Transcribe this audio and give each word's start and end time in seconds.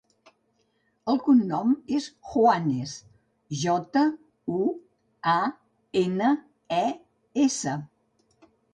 El 1.11 1.19
cognom 1.27 1.75
és 1.97 2.07
Juanes: 2.31 2.95
jota, 3.65 4.05
u, 4.63 4.65
a, 5.37 5.39
ena, 6.05 6.35
e, 6.83 6.85
essa. 7.49 7.81